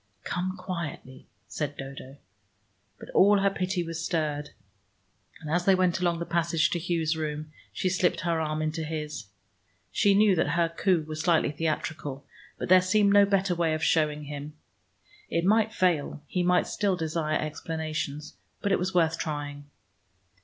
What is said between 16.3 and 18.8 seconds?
might still desire explanations, but it